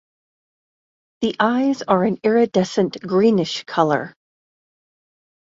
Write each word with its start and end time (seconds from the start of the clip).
The 1.21 1.35
eyes 1.39 1.83
are 1.83 2.05
an 2.05 2.17
iridescent 2.23 2.97
greenish 3.03 3.65
colour. 3.65 4.15